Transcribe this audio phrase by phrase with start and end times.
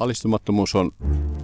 [0.00, 0.90] Alistumattomuus on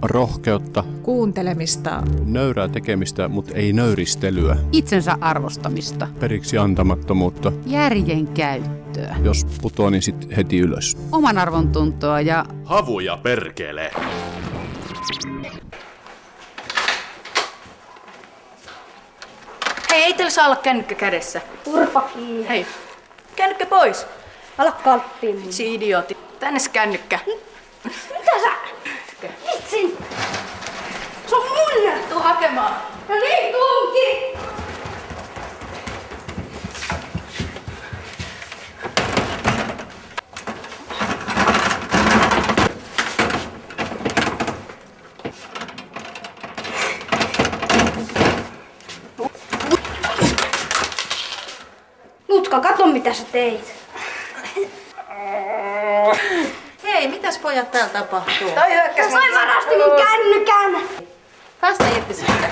[0.01, 7.51] rohkeutta, kuuntelemista, nöyrää tekemistä, mutta ei nöyristelyä, itsensä arvostamista, periksi antamattomuutta.
[7.65, 10.97] järjen käyttöä, Jos putoaa, niin sit heti ylös.
[11.11, 13.91] oman arvon tuntoa ja Havuja perkele.
[19.89, 21.41] Hei, ei teillä saa olla kännykkä kädessä.
[21.63, 22.47] Turpa kiinni.
[22.49, 22.65] Hei,
[23.35, 24.05] kännykkä pois.
[24.57, 25.53] Ala kalppiin mun.
[25.53, 26.17] Si idiootti.
[26.39, 27.19] Tänne se kännykkä.
[27.87, 28.51] Mitä sä?
[29.53, 29.97] Vitsin!
[31.27, 31.93] Se on mun!
[32.09, 32.75] Tuu hakemaan.
[33.09, 34.37] No niin, tuunkin!
[52.27, 53.73] Nutka, kato mitä sä teit.
[56.83, 58.49] Hei, mitäs pojat täällä tapahtuu?
[58.49, 60.87] Toi hyökkäs Toi varasti mun kännykän!
[61.61, 62.49] Päästä irti siitä.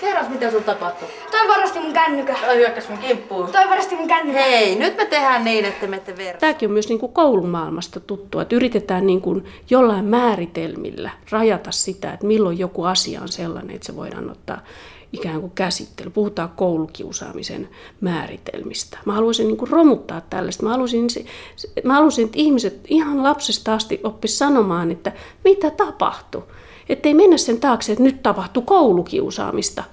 [0.00, 1.08] Kerros, mitä sun tapahtuu.
[1.30, 2.36] Toi varasti mun kännykän.
[2.46, 3.52] Toi hyökkäs mun kimppuun.
[3.52, 4.42] Toi varasti mun kännykän.
[4.42, 6.40] Hei, nyt me tehdään niin, että me ette verta.
[6.40, 12.12] Tämäkin on myös niin kuin koulumaailmasta tuttua, että yritetään niin kuin jollain määritelmillä rajata sitä,
[12.12, 14.60] että milloin joku asia on sellainen, että se voidaan ottaa
[15.14, 16.10] ikään kuin käsittely.
[16.10, 17.68] Puhutaan koulukiusaamisen
[18.00, 18.98] määritelmistä.
[19.04, 20.62] Mä haluaisin niin kuin romuttaa tällaista.
[20.62, 21.06] Mä haluaisin,
[21.84, 25.12] mä haluaisin, että ihmiset ihan lapsesta asti oppis sanomaan, että
[25.44, 26.42] mitä tapahtui.
[26.88, 29.84] Että ei mennä sen taakse, että nyt tapahtui koulukiusaamista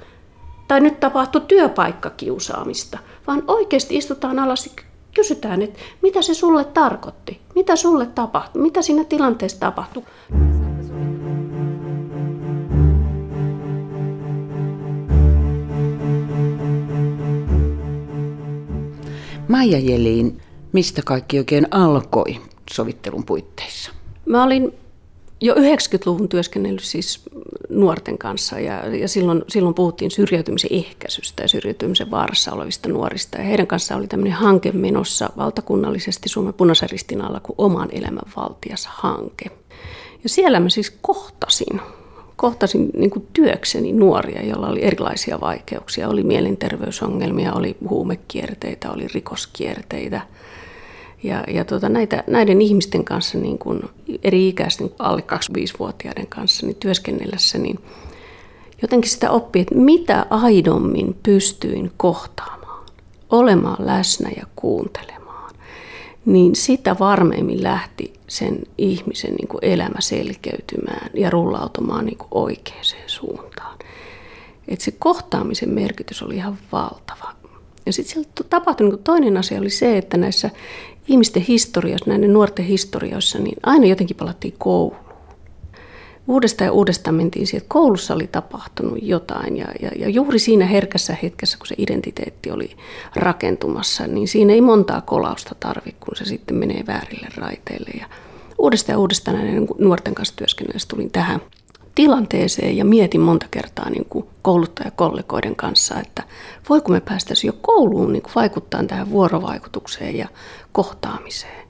[0.67, 4.75] tai nyt tapahtui työpaikkakiusaamista, vaan oikeasti istutaan alas
[5.15, 10.03] kysytään, että mitä se sulle tarkoitti, mitä sulle tapahtui, mitä siinä tilanteessa tapahtui.
[19.51, 23.91] Maija Jelin, mistä kaikki oikein alkoi sovittelun puitteissa?
[24.25, 24.73] Mä olin
[25.41, 27.21] jo 90-luvun työskennellyt siis
[27.69, 33.37] nuorten kanssa ja, ja silloin, silloin puhuttiin syrjäytymisen ehkäisystä ja syrjäytymisen vaarassa olevista nuorista.
[33.37, 38.31] Ja heidän kanssaan oli tämmöinen hanke menossa valtakunnallisesti Suomen punaisen ristin alla kuin Oman elämän
[38.35, 39.45] valtias hanke.
[40.23, 41.81] Ja siellä mä siis kohtasin,
[42.41, 46.09] kohtasin niin työkseni nuoria, joilla oli erilaisia vaikeuksia.
[46.09, 50.21] Oli mielenterveysongelmia, oli huumekierteitä, oli rikoskierteitä.
[51.23, 53.81] Ja, ja tuota, näitä, näiden ihmisten kanssa, niin kuin
[54.23, 57.79] eri ikäisten alle 25-vuotiaiden kanssa niin työskennellessä, niin
[58.81, 62.85] jotenkin sitä oppii, että mitä aidommin pystyin kohtaamaan,
[63.29, 65.20] olemaan läsnä ja kuuntelemaan,
[66.25, 72.83] niin sitä varmemmin lähti sen ihmisen niin kuin elämä selkeytymään ja rullautumaan niin kuin oikeaan
[73.07, 73.79] suuntaan.
[74.67, 77.31] Et se kohtaamisen merkitys oli ihan valtava.
[77.85, 80.49] Ja sitten tapahtui niin toinen asia oli se, että näissä
[81.07, 85.10] ihmisten historiassa, näiden nuorten historioissa, niin aina jotenkin palattiin kouluun.
[86.27, 90.65] Uudestaan ja uudestaan mentiin siihen, että koulussa oli tapahtunut jotain ja, ja, ja juuri siinä
[90.65, 92.77] herkässä hetkessä, kun se identiteetti oli
[93.15, 97.89] rakentumassa, niin siinä ei montaa kolausta tarvi, kun se sitten menee väärille raiteille.
[97.99, 98.05] Ja
[98.57, 101.41] uudestaan ja uudestaan näiden nuorten kanssa työskennellessä tulin tähän
[101.95, 106.23] tilanteeseen ja mietin monta kertaa niin kuin kouluttajakollegoiden kanssa, että
[106.69, 110.27] voiko me päästäisiin jo kouluun niin kuin vaikuttaa tähän vuorovaikutukseen ja
[110.71, 111.60] kohtaamiseen.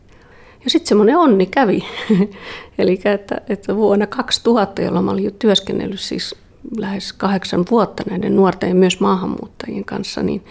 [0.63, 1.85] Ja sitten semmoinen onni kävi.
[2.77, 6.35] Eli että, että vuonna 2000, jolloin mä olin jo työskennellyt siis
[6.77, 10.45] lähes kahdeksan vuotta näiden nuorten ja myös maahanmuuttajien kanssa, niin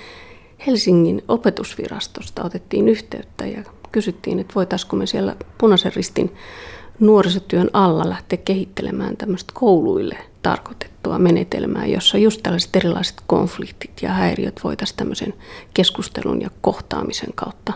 [0.67, 3.63] Helsingin opetusvirastosta otettiin yhteyttä ja
[3.93, 6.35] kysyttiin, että voitaisiko me siellä punaisen ristin
[7.01, 14.61] nuorisotyön alla lähteä kehittelemään tämmöistä kouluille tarkoitettua menetelmää, jossa just tällaiset erilaiset konfliktit ja häiriöt
[14.65, 15.35] voitaisiin tämmöisen
[15.75, 17.73] keskustelun ja kohtaamisen kautta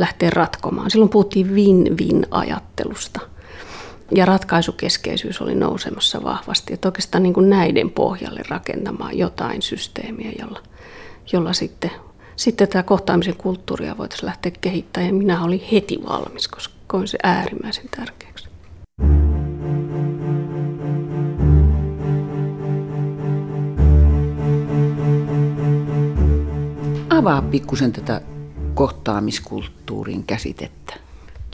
[0.00, 0.90] lähteä ratkomaan.
[0.90, 3.20] Silloin puhuttiin win-win-ajattelusta
[4.14, 6.74] ja ratkaisukeskeisyys oli nousemassa vahvasti.
[6.74, 10.62] Että oikeastaan niin kuin näiden pohjalle rakentamaan jotain systeemiä, jolla,
[11.32, 11.90] jolla sitten,
[12.36, 15.08] sitten tätä kohtaamisen kulttuuria voitaisiin lähteä kehittämään.
[15.08, 18.48] Ja minä olin heti valmis, koska koin se äärimmäisen tärkeäksi.
[27.10, 28.20] Avaa pikkusen tätä
[28.80, 30.94] kohtaamiskulttuurin käsitettä.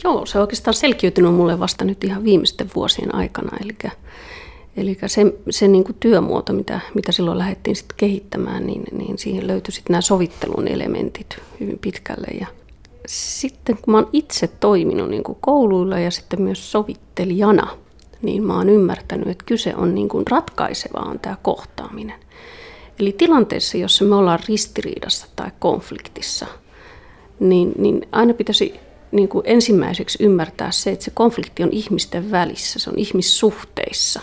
[0.05, 3.56] Joo, se on oikeastaan selkiytynyt mulle vasta nyt ihan viimeisten vuosien aikana.
[3.64, 3.76] Eli,
[4.76, 9.46] eli se, se niin kuin työmuoto, mitä, mitä silloin lähdettiin sit kehittämään, niin, niin siihen
[9.46, 12.26] löytyi sitten nämä sovittelun elementit hyvin pitkälle.
[12.40, 12.46] Ja
[13.06, 17.76] sitten kun mä oon itse toiminut niin kuin kouluilla ja sitten myös sovittelijana,
[18.22, 22.20] niin mä oon ymmärtänyt, että kyse on niin kuin ratkaisevaa on tämä kohtaaminen.
[22.99, 26.46] Eli tilanteessa, jossa me ollaan ristiriidassa tai konfliktissa,
[27.40, 28.80] niin, niin aina pitäisi
[29.12, 34.20] niin kuin ensimmäiseksi ymmärtää se, että se konflikti on ihmisten välissä, se on ihmissuhteissa.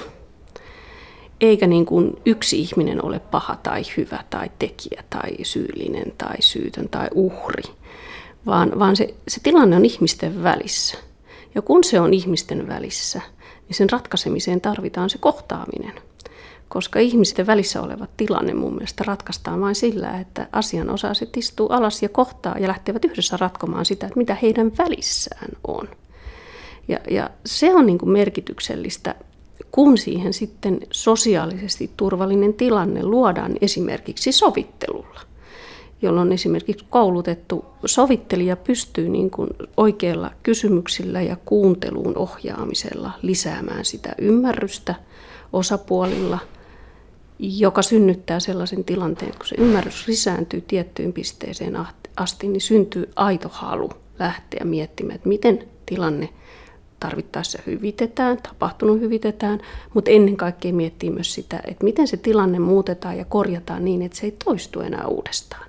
[1.42, 6.90] Eikä niin kuin yksi ihminen ole paha tai hyvä tai tekijä tai syyllinen tai syytön
[6.90, 7.64] tai uhri,
[8.46, 10.98] vaan, vaan se, se tilanne on ihmisten välissä.
[11.56, 13.22] Ja kun se on ihmisten välissä,
[13.68, 15.94] niin sen ratkaisemiseen tarvitaan se kohtaaminen–
[16.74, 22.10] koska ihmisten välissä oleva tilanne mun mielestä ratkaistaan vain sillä, että asianosaiset istuu alas ja
[22.10, 25.90] kohtaa ja lähtevät yhdessä ratkomaan sitä, että mitä heidän välissään on.
[26.88, 29.16] Ja, ja se on niin kuin merkityksellistä,
[29.72, 35.22] kun siihen sitten sosiaalisesti turvallinen tilanne luodaan esimerkiksi sovittelulla
[36.02, 44.96] jolloin esimerkiksi koulutettu sovittelija pystyy niin kuin oikeilla kysymyksillä ja kuunteluun ohjaamisella lisäämään sitä ymmärrystä
[45.54, 46.40] osapuolilla–
[47.44, 51.78] joka synnyttää sellaisen tilanteen, kun se ymmärrys lisääntyy tiettyyn pisteeseen
[52.18, 56.30] asti, niin syntyy aito halu lähteä miettimään, että miten tilanne
[57.00, 59.60] tarvittaessa hyvitetään, tapahtunut hyvitetään,
[59.94, 64.18] mutta ennen kaikkea miettii myös sitä, että miten se tilanne muutetaan ja korjataan niin, että
[64.18, 65.66] se ei toistu enää uudestaan.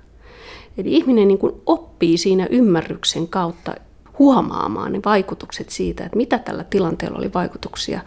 [0.77, 3.75] Eli ihminen niin kuin oppii siinä ymmärryksen kautta
[4.19, 8.01] huomaamaan ne vaikutukset siitä, että mitä tällä tilanteella oli vaikutuksia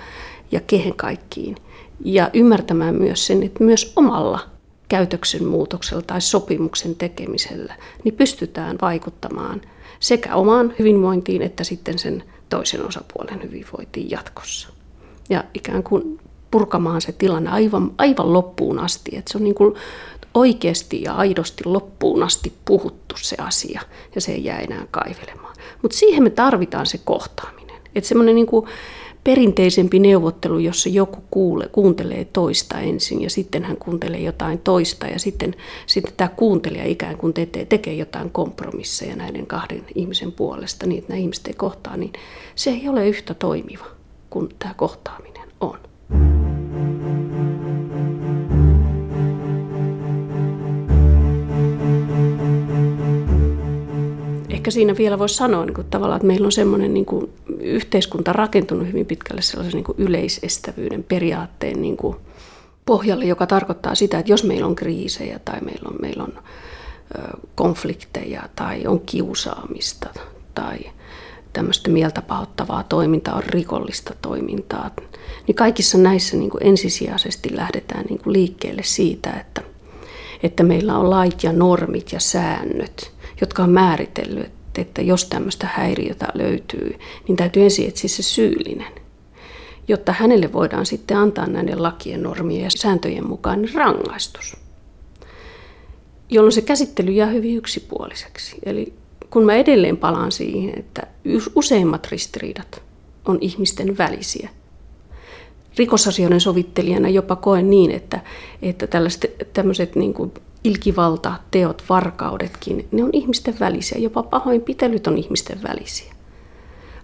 [0.52, 1.56] ja kehen kaikkiin–
[2.04, 4.40] ja ymmärtämään myös sen, että myös omalla
[4.88, 7.74] käytöksen muutoksella tai sopimuksen tekemisellä
[8.04, 9.60] niin pystytään vaikuttamaan
[10.00, 14.68] sekä omaan hyvinvointiin että sitten sen toisen osapuolen hyvinvointiin jatkossa.
[15.30, 19.74] Ja ikään kuin purkamaan se tilanne aivan, aivan loppuun asti, että se on niin kuin
[20.34, 23.80] oikeasti ja aidosti loppuun asti puhuttu se asia
[24.14, 25.56] ja se ei jää enää kaivelemaan.
[25.82, 27.76] Mutta siihen me tarvitaan se kohtaaminen.
[27.94, 28.66] Että semmoinen niin kuin
[29.28, 35.18] perinteisempi neuvottelu, jossa joku kuule, kuuntelee toista ensin ja sitten hän kuuntelee jotain toista ja
[35.18, 35.54] sitten,
[35.86, 41.12] sitten tämä kuuntelija ikään kuin tekee, tekee jotain kompromisseja näiden kahden ihmisen puolesta niin, että
[41.12, 42.12] nämä ihmiset ei kohtaa, niin
[42.54, 43.86] se ei ole yhtä toimiva
[44.30, 45.78] kuin tämä kohtaaminen on.
[54.58, 58.32] Ehkä siinä vielä voisi sanoa niin kuin tavallaan, että meillä on semmoinen niin kuin yhteiskunta
[58.32, 62.16] rakentunut hyvin pitkälle sellaisen niin kuin yleisestävyyden periaatteen niin kuin
[62.86, 66.32] pohjalle, joka tarkoittaa sitä, että jos meillä on kriisejä tai meillä on, meillä on
[67.54, 70.08] konflikteja tai on kiusaamista
[70.54, 70.78] tai
[71.52, 74.90] tämmöistä mieltä pahoittavaa toimintaa, on rikollista toimintaa,
[75.46, 79.62] niin kaikissa näissä niin kuin ensisijaisesti lähdetään niin kuin liikkeelle siitä, että,
[80.42, 86.26] että meillä on lait ja normit ja säännöt, jotka on määritellyt, että jos tämmöistä häiriötä
[86.34, 86.98] löytyy,
[87.28, 88.92] niin täytyy ensin etsiä se syyllinen,
[89.88, 94.56] jotta hänelle voidaan sitten antaa näiden lakien, normien ja sääntöjen mukaan rangaistus.
[96.30, 98.56] Jolloin se käsittely jää hyvin yksipuoliseksi.
[98.62, 98.92] Eli
[99.30, 101.02] kun mä edelleen palaan siihen, että
[101.54, 102.82] useimmat ristiriidat
[103.24, 104.48] on ihmisten välisiä.
[105.78, 108.20] Rikosasioiden sovittelijana jopa koen niin, että,
[108.62, 110.32] että tällaiset, tämmöiset niin kuin
[110.64, 113.98] ilkivalta, teot, varkaudetkin, ne on ihmisten välisiä.
[113.98, 116.12] Jopa pahoinpitelyt on ihmisten välisiä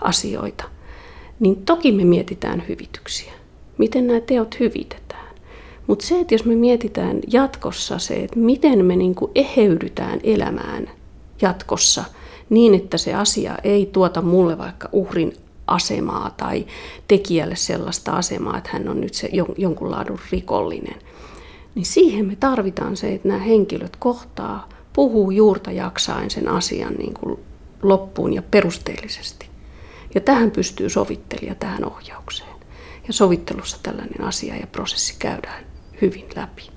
[0.00, 0.64] asioita.
[1.40, 3.32] Niin toki me mietitään hyvityksiä.
[3.78, 5.34] Miten nämä teot hyvitetään.
[5.86, 10.90] Mutta se, että jos me mietitään jatkossa se, että miten me niinku eheydytään elämään
[11.42, 12.04] jatkossa
[12.50, 15.32] niin, että se asia ei tuota mulle vaikka uhrin
[15.66, 16.66] asemaa tai
[17.08, 20.96] tekijälle sellaista asemaa, että hän on nyt se jonkun laadun rikollinen–
[21.74, 27.14] niin siihen me tarvitaan se, että nämä henkilöt kohtaa, puhuu juurta jaksain sen asian niin
[27.14, 27.38] kuin
[27.82, 29.48] loppuun ja perusteellisesti.
[30.14, 32.54] Ja tähän pystyy sovittelija tähän ohjaukseen.
[33.06, 35.64] Ja sovittelussa tällainen asia ja prosessi käydään
[36.02, 36.70] hyvin läpi.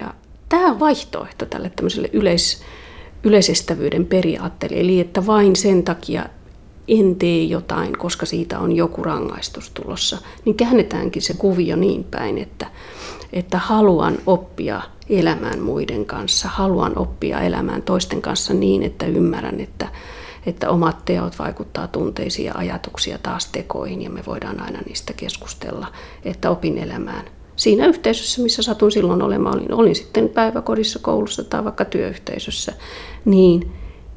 [0.00, 0.14] Ja
[0.48, 2.62] tämä on vaihtoehto tälle tämmöiselle yleis,
[3.24, 6.26] yleisestävyyden periaatteelle, eli että vain sen takia
[6.88, 12.38] en tee jotain, koska siitä on joku rangaistus tulossa, niin käännetäänkin se kuvio niin päin,
[12.38, 12.66] että
[13.32, 19.88] että haluan oppia elämään muiden kanssa, haluan oppia elämään toisten kanssa niin, että ymmärrän, että,
[20.46, 25.86] että omat teot vaikuttaa tunteisiin ja ajatuksia taas tekoihin ja me voidaan aina niistä keskustella,
[26.24, 27.24] että opin elämään
[27.56, 32.72] siinä yhteisössä, missä satun silloin olemaan, olin, olin sitten päiväkodissa, koulussa tai vaikka työyhteisössä,
[33.24, 33.72] niin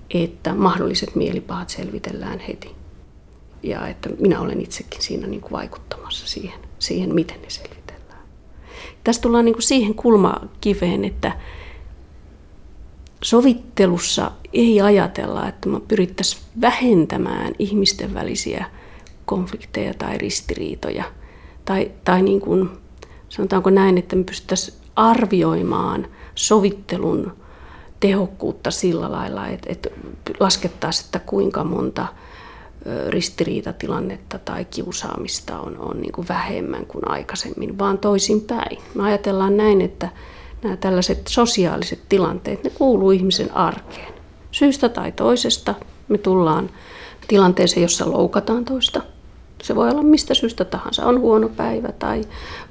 [0.09, 2.75] että mahdolliset mielipahat selvitellään heti.
[3.63, 8.23] Ja että minä olen itsekin siinä niin kuin vaikuttamassa siihen, siihen, miten ne selvitellään.
[9.03, 11.31] Tässä tullaan niin kuin siihen kulmakiveen, että
[13.23, 18.65] sovittelussa ei ajatella, että me pyrittäisiin vähentämään ihmisten välisiä
[19.25, 21.03] konflikteja tai ristiriitoja.
[21.65, 22.69] Tai, tai niin kuin,
[23.29, 27.38] sanotaanko näin, että me pystyttäisiin arvioimaan sovittelun
[27.99, 29.89] tehokkuutta sillä lailla, että, että
[30.39, 32.07] laskettaisiin, että kuinka monta
[33.09, 38.77] ristiriitatilannetta tai kiusaamista on, on niin kuin vähemmän kuin aikaisemmin, vaan toisinpäin.
[38.95, 40.09] Me ajatellaan näin, että
[40.63, 44.13] nämä tällaiset sosiaaliset tilanteet, ne kuuluu ihmisen arkeen.
[44.51, 45.75] Syystä tai toisesta
[46.07, 46.69] me tullaan
[47.27, 49.01] tilanteeseen, jossa loukataan toista.
[49.63, 51.05] Se voi olla mistä syystä tahansa.
[51.05, 52.21] On huono päivä tai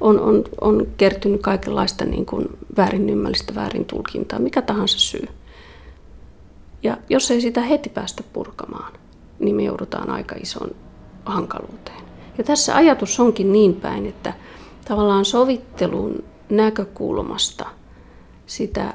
[0.01, 5.29] on, on, on kertynyt kaikenlaista niin kuin väärin ymmärrystä, väärin tulkintaa, mikä tahansa syy.
[6.83, 8.93] Ja jos ei sitä heti päästä purkamaan,
[9.39, 10.71] niin me joudutaan aika ison
[11.25, 12.03] hankaluuteen.
[12.39, 14.33] Ja tässä ajatus onkin niin päin, että
[14.89, 17.67] tavallaan sovittelun näkökulmasta
[18.47, 18.95] sitä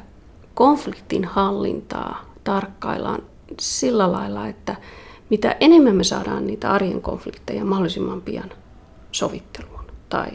[0.53, 3.21] konfliktin hallintaa tarkkaillaan
[3.59, 4.75] sillä lailla, että
[5.33, 8.51] mitä enemmän me saadaan niitä arjen konflikteja mahdollisimman pian
[9.11, 10.29] sovitteluun tai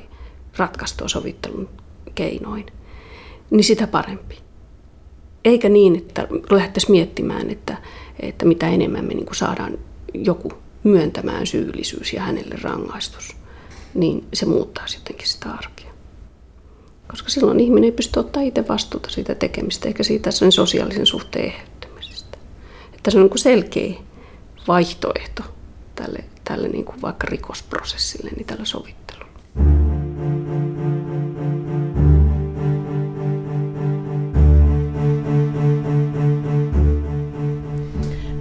[0.56, 1.68] ratkaistua sovittelun
[2.14, 2.66] keinoin,
[3.50, 4.38] niin sitä parempi.
[5.44, 7.76] Eikä niin, että lähdettäisiin miettimään, että,
[8.20, 9.78] että mitä enemmän me niin saadaan
[10.14, 10.52] joku
[10.84, 13.36] myöntämään syyllisyys ja hänelle rangaistus,
[13.94, 15.90] niin se muuttaisi jotenkin sitä arkea.
[17.10, 21.44] Koska silloin ihminen ei pysty ottaa itse vastuuta siitä tekemistä eikä siitä sen sosiaalisen suhteen
[21.44, 22.38] eheyttämisestä.
[22.94, 24.07] Että se on niin selkeä
[24.68, 25.42] vaihtoehto
[25.94, 29.28] tälle, tälle niin kuin vaikka rikosprosessille, niin tällä sovittelulla.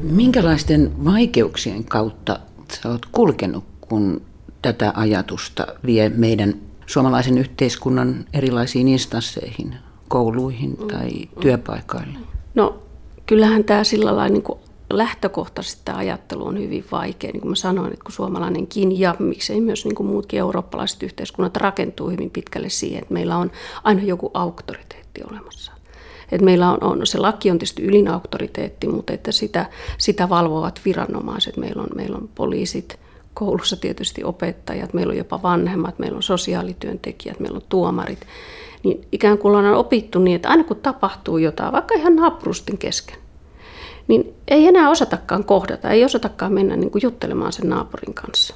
[0.01, 2.39] Minkälaisten vaikeuksien kautta
[2.73, 4.21] sä oot kulkenut, kun
[4.61, 6.53] tätä ajatusta vie meidän
[6.85, 9.75] suomalaisen yhteiskunnan erilaisiin instansseihin,
[10.07, 12.19] kouluihin tai työpaikoille?
[12.55, 12.83] No
[13.25, 14.59] kyllähän tämä sillä lailla niin kuin
[14.97, 17.31] lähtökohtaisesti tämä ajattelu on hyvin vaikea.
[17.31, 21.57] Niin kuin mä sanoin, että kun suomalainenkin ja miksei myös niin kuin muutkin eurooppalaiset yhteiskunnat
[21.57, 23.51] rakentuu hyvin pitkälle siihen, että meillä on
[23.83, 25.71] aina joku auktoriteetti olemassa.
[26.31, 29.65] Et meillä on, on, se laki on tietysti ylin auktoriteetti, mutta että sitä,
[29.97, 31.57] sitä valvovat viranomaiset.
[31.57, 32.99] Meillä on, meillä on poliisit,
[33.33, 38.19] koulussa tietysti opettajat, meillä on jopa vanhemmat, meillä on sosiaalityöntekijät, meillä on tuomarit.
[38.83, 43.17] Niin ikään kuin ollaan opittu niin, että aina kun tapahtuu jotain, vaikka ihan naapurustin kesken,
[44.07, 48.55] niin ei enää osatakaan kohdata, ei osatakaan mennä niin kuin juttelemaan sen naapurin kanssa.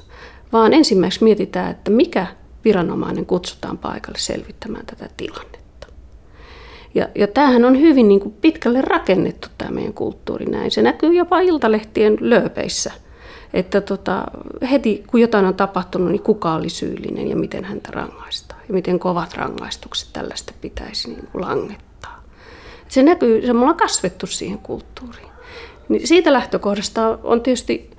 [0.52, 2.26] Vaan ensimmäiseksi mietitään, että mikä
[2.64, 5.86] viranomainen kutsutaan paikalle selvittämään tätä tilannetta.
[6.94, 10.70] Ja, ja tämähän on hyvin niin kuin pitkälle rakennettu tämä meidän kulttuuri näin.
[10.70, 12.92] Se näkyy jopa iltalehtien lööpeissä.
[13.54, 14.24] Että tota,
[14.70, 18.60] heti kun jotain on tapahtunut, niin kuka oli syyllinen ja miten häntä rangaistaan.
[18.68, 22.22] Ja miten kovat rangaistukset tällaista pitäisi niin kuin langettaa.
[22.88, 25.31] Se näkyy, se me ollaan kasvettu siihen kulttuuriin.
[25.88, 27.90] Niin siitä lähtökohdasta on tietysti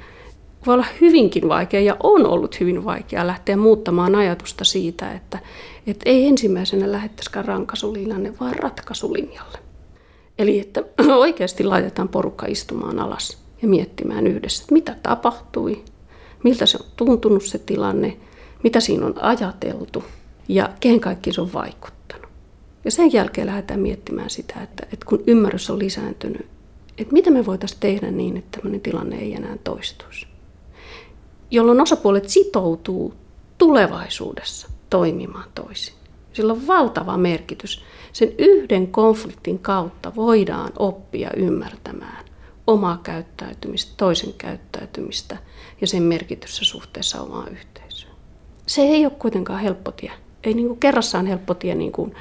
[0.65, 5.39] voi olla hyvinkin vaikea ja on ollut hyvin vaikea lähteä muuttamaan ajatusta siitä, että,
[5.87, 9.57] että ei ensimmäisenä lähettäisikään rankasulinjalle, vaan ratkaisulinjalle.
[10.37, 10.83] Eli että
[11.17, 15.83] oikeasti laitetaan porukka istumaan alas ja miettimään yhdessä, että mitä tapahtui,
[16.43, 18.17] miltä se on tuntunut se tilanne,
[18.63, 20.03] mitä siinä on ajateltu
[20.47, 22.27] ja kehen kaikki se on vaikuttanut.
[22.85, 26.47] Ja sen jälkeen lähdetään miettimään sitä, että, että kun ymmärrys on lisääntynyt,
[26.97, 30.27] että mitä me voitaisiin tehdä niin, että tämmöinen tilanne ei enää toistuisi.
[31.51, 33.13] Jolloin osapuolet sitoutuu
[33.57, 35.93] tulevaisuudessa toimimaan toisin.
[36.33, 37.83] Sillä on valtava merkitys.
[38.13, 42.25] Sen yhden konfliktin kautta voidaan oppia ymmärtämään
[42.67, 45.37] omaa käyttäytymistä, toisen käyttäytymistä
[45.81, 48.13] ja sen merkityssä suhteessa omaan yhteisöön.
[48.65, 50.11] Se ei ole kuitenkaan helppo tie.
[50.43, 52.15] Ei niin kuin kerrassaan helppo tie niin kuin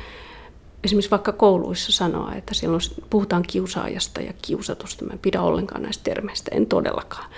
[0.85, 6.05] esimerkiksi vaikka kouluissa sanoa, että silloin puhutaan kiusaajasta ja kiusatusta, mä en pidä ollenkaan näistä
[6.05, 7.31] termeistä, en todellakaan,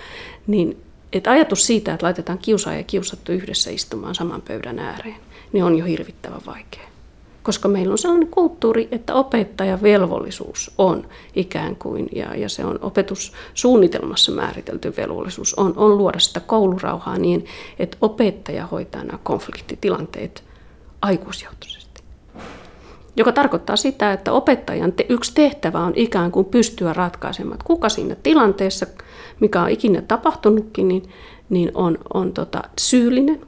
[0.47, 0.77] niin
[1.13, 5.15] että ajatus siitä, että laitetaan kiusaaja ja kiusattu yhdessä istumaan saman pöydän ääreen,
[5.53, 6.83] niin on jo hirvittävän vaikea.
[7.43, 12.79] Koska meillä on sellainen kulttuuri, että opettajan velvollisuus on ikään kuin, ja, ja se on
[12.81, 17.45] opetussuunnitelmassa määritelty velvollisuus, on, on luoda sitä koulurauhaa niin,
[17.79, 20.43] että opettaja hoitaa nämä konfliktitilanteet
[21.01, 21.74] aikuisjohtoisesti
[23.15, 27.89] joka tarkoittaa sitä, että opettajan te- yksi tehtävä on ikään kuin pystyä ratkaisemaan, että kuka
[27.89, 28.85] siinä tilanteessa,
[29.39, 31.03] mikä on ikinä tapahtunutkin, niin,
[31.49, 33.41] niin on, on tota, syyllinen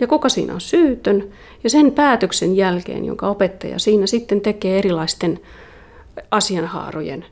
[0.00, 1.28] ja kuka siinä on syytön.
[1.64, 5.40] Ja sen päätöksen jälkeen, jonka opettaja siinä sitten tekee erilaisten
[6.30, 7.24] asianhaarojen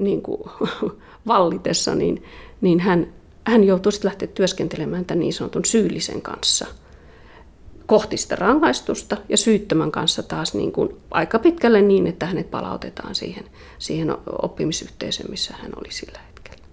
[0.00, 0.42] niin kuin,
[1.26, 2.22] vallitessa, niin,
[2.60, 3.06] niin hän,
[3.46, 6.66] hän joutuu sitten lähteä työskentelemään tämän niin sanotun syyllisen kanssa–
[7.92, 13.14] kohti sitä rangaistusta ja syyttömän kanssa taas niin kuin aika pitkälle niin, että hänet palautetaan
[13.14, 13.44] siihen,
[13.78, 16.64] siihen oppimisyhteisöön, missä hän oli sillä hetkellä.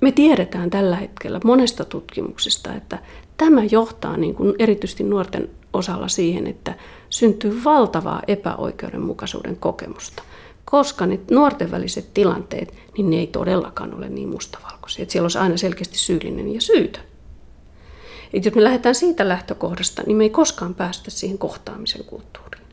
[0.00, 2.98] Me tiedetään tällä hetkellä monesta tutkimuksesta, että
[3.36, 6.74] tämä johtaa niin kuin erityisesti nuorten osalla siihen, että
[7.10, 10.22] syntyy valtavaa epäoikeudenmukaisuuden kokemusta.
[10.64, 15.02] koska ne nuorten väliset tilanteet, niin ne ei todellakaan ole niin mustavalkoisia.
[15.02, 17.02] Että siellä olisi aina selkeästi syyllinen ja syytön.
[18.32, 22.66] Et jos me lähdetään siitä lähtökohdasta, niin me ei koskaan päästä siihen kohtaamisen kulttuuriin.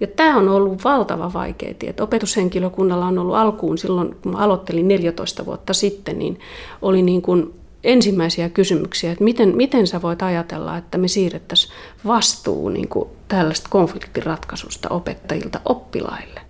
[0.00, 1.94] Ja tämä on ollut valtava vaikea tie.
[2.00, 6.40] Opetushenkilökunnalla on ollut alkuun silloin, kun aloittelin 14 vuotta sitten, niin
[6.82, 11.72] oli niin kuin ensimmäisiä kysymyksiä, että miten, miten sä voit ajatella, että me siirrettäisiin
[12.06, 16.40] vastuu niin kuin tällaista konfliktiratkaisusta opettajilta oppilaille.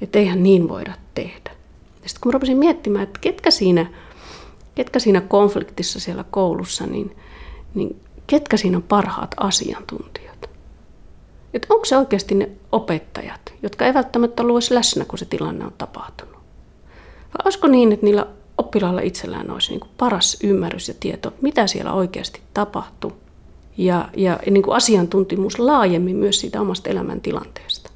[0.00, 1.50] Että eihän niin voida tehdä.
[2.02, 3.86] Ja sitten kun mä rupesin miettimään, että ketkä siinä,
[4.74, 7.16] ketkä siinä konfliktissa siellä koulussa, niin,
[7.74, 10.50] niin ketkä siinä on parhaat asiantuntijat.
[11.54, 15.72] Että onko se oikeasti ne opettajat, jotka ei välttämättä ollut läsnä, kun se tilanne on
[15.78, 16.36] tapahtunut.
[17.28, 18.26] Vai olisiko niin, että niillä
[18.58, 23.12] oppilaalla itsellään olisi niin kuin paras ymmärrys ja tieto, mitä siellä oikeasti tapahtuu.
[23.76, 27.91] Ja, ja niin kuin asiantuntimus laajemmin myös siitä omasta elämäntilanteesta.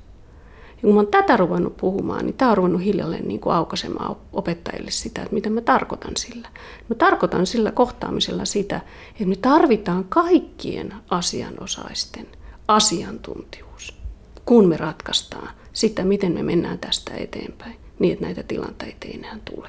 [0.76, 4.16] Ja kun mä oon tätä ruvennut puhumaan, niin tämä on ruvennut hiljalleen niin kuin aukaisemaan
[4.32, 6.48] opettajille sitä, että mitä mä tarkoitan sillä.
[6.88, 8.80] Mä tarkoitan sillä kohtaamisella sitä,
[9.10, 12.26] että me tarvitaan kaikkien asianosaisten
[12.68, 13.98] asiantuntijuus,
[14.44, 19.38] kun me ratkaistaan sitä, miten me mennään tästä eteenpäin, niin että näitä tilanteita ei enää
[19.44, 19.68] tule.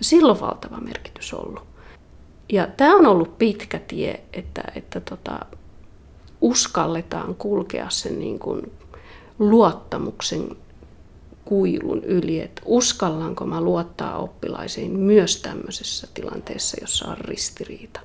[0.00, 1.62] Silloin valtava merkitys ollut.
[2.52, 5.38] Ja tämä on ollut pitkä tie, että, että tota,
[6.40, 8.72] uskalletaan kulkea sen niin kuin
[9.38, 10.56] luottamuksen
[11.44, 18.00] kuilun yli, että uskallanko mä luottaa oppilaisiin myös tämmöisessä tilanteessa, jossa on ristiriita.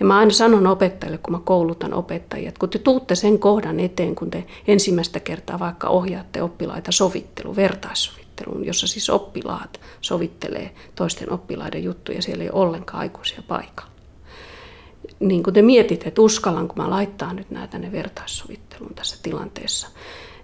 [0.00, 3.80] Ja mä aina sanon opettajille, kun mä koulutan opettajia, että kun te tuutte sen kohdan
[3.80, 11.32] eteen, kun te ensimmäistä kertaa vaikka ohjaatte oppilaita sovittelu, vertaissovitteluun, jossa siis oppilaat sovittelee toisten
[11.32, 13.90] oppilaiden juttuja, siellä ei ole ollenkaan aikuisia paikalla.
[15.20, 19.88] Niin kun te mietitte, että uskallanko mä laittaa nyt näitä tänne vertaissovitteluun tässä tilanteessa,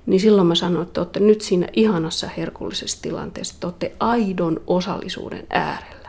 [0.07, 5.47] niin silloin mä sanon, että olette nyt siinä ihanassa herkullisessa tilanteessa, että olette aidon osallisuuden
[5.51, 6.09] äärellä.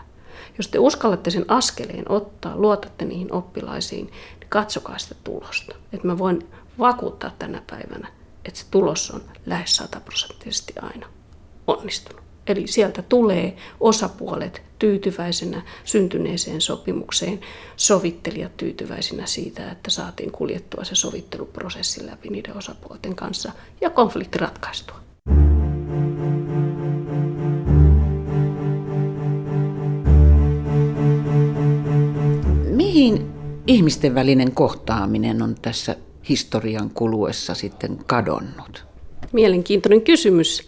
[0.58, 4.06] Jos te uskallatte sen askeleen ottaa, luotatte niihin oppilaisiin,
[4.40, 5.76] niin katsokaa sitä tulosta.
[5.94, 6.48] Että mä voin
[6.80, 8.08] vakuuttaa tänä päivänä,
[8.46, 11.08] että se tulos on lähes sataprosenttisesti aina
[11.68, 12.23] onnistunut.
[12.48, 17.40] Eli sieltä tulee osapuolet tyytyväisenä syntyneeseen sopimukseen,
[17.76, 23.52] sovittelijat tyytyväisenä siitä, että saatiin kuljettua se sovitteluprosessi läpi niiden osapuolten kanssa
[23.82, 25.00] ja konflikti ratkaistua.
[32.70, 33.32] Mihin
[33.68, 35.96] ihmisten välinen kohtaaminen on tässä
[36.30, 38.86] historian kuluessa sitten kadonnut?
[39.32, 40.68] Mielenkiintoinen kysymys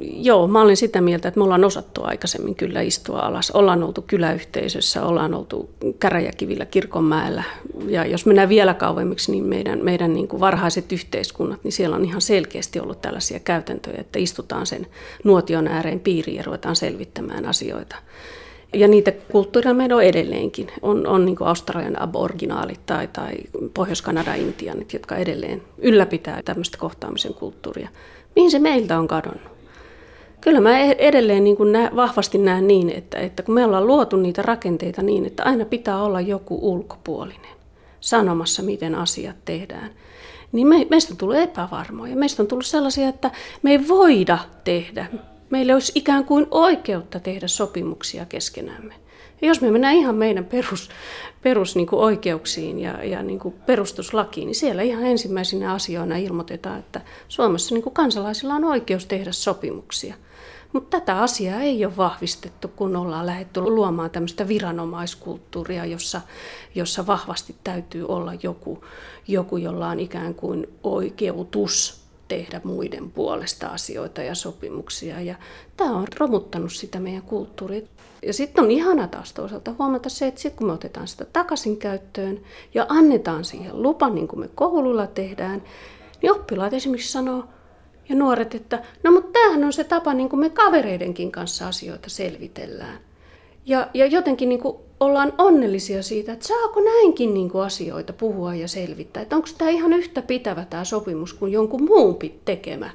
[0.00, 3.50] joo, mä olen sitä mieltä, että me ollaan osattu aikaisemmin kyllä istua alas.
[3.50, 7.42] Ollaan oltu kyläyhteisössä, ollaan oltu käräjäkivillä kirkonmäellä.
[7.86, 12.04] Ja jos mennään vielä kauemmiksi, niin meidän, meidän niin kuin varhaiset yhteiskunnat, niin siellä on
[12.04, 14.86] ihan selkeästi ollut tällaisia käytäntöjä, että istutaan sen
[15.24, 17.96] nuotion ääreen piiriin ja ruvetaan selvittämään asioita.
[18.74, 20.66] Ja niitä kulttuuria meillä on edelleenkin.
[20.82, 23.32] On, on niin Australian aboriginaalit tai, tai
[23.74, 27.88] Pohjois-Kanada intianit, jotka edelleen ylläpitää tämmöistä kohtaamisen kulttuuria.
[28.36, 29.53] Mihin se meiltä on kadonnut?
[30.44, 33.86] Kyllä mä e- edelleen niin kuin nä, vahvasti näen niin, että, että kun me ollaan
[33.86, 37.56] luotu niitä rakenteita niin, että aina pitää olla joku ulkopuolinen
[38.00, 39.90] sanomassa, miten asiat tehdään,
[40.52, 42.16] niin me, meistä on tullut epävarmoja.
[42.16, 43.30] Meistä on tullut sellaisia, että
[43.62, 45.06] me ei voida tehdä.
[45.50, 48.94] Meillä olisi ikään kuin oikeutta tehdä sopimuksia keskenämme.
[49.42, 50.90] Ja jos me mennään ihan meidän perus,
[51.42, 56.78] perus niin kuin oikeuksiin ja, ja niin kuin perustuslakiin, niin siellä ihan ensimmäisenä asioina ilmoitetaan,
[56.78, 60.14] että Suomessa niin kuin kansalaisilla on oikeus tehdä sopimuksia.
[60.74, 66.20] Mutta tätä asiaa ei ole vahvistettu, kun ollaan lähdetty luomaan tämmöistä viranomaiskulttuuria, jossa,
[66.74, 68.84] jossa vahvasti täytyy olla joku,
[69.28, 75.20] joku, jolla on ikään kuin oikeutus tehdä muiden puolesta asioita ja sopimuksia.
[75.20, 75.34] Ja
[75.76, 77.82] tämä on romuttanut sitä meidän kulttuuria.
[78.26, 81.76] Ja sitten on ihana taas toisaalta huomata se, että sitten kun me otetaan sitä takaisin
[81.76, 82.40] käyttöön
[82.74, 85.62] ja annetaan siihen lupa, niin kuin me koululla tehdään,
[86.22, 87.44] niin oppilaat esimerkiksi sanoo,
[88.08, 92.10] ja nuoret, että no mutta tämähän on se tapa, niin kuin me kavereidenkin kanssa asioita
[92.10, 92.98] selvitellään.
[93.66, 98.54] Ja, ja jotenkin niin kuin ollaan onnellisia siitä, että saako näinkin niin kuin asioita puhua
[98.54, 99.22] ja selvittää.
[99.22, 102.90] Että onko tämä ihan yhtä pitävä tämä sopimus kuin jonkun muun tekemä.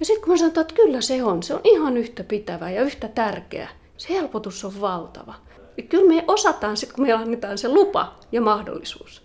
[0.00, 2.82] Ja sitten kun mä sanon, että kyllä se on, se on ihan yhtä pitävä ja
[2.82, 3.68] yhtä tärkeä.
[3.96, 5.34] Se helpotus on valtava.
[5.76, 9.22] Ja kyllä me osataan sitten, kun me annetaan se lupa ja mahdollisuus.